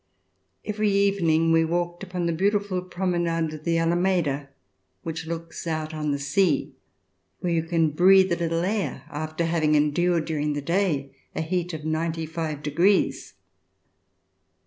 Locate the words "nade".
3.23-3.53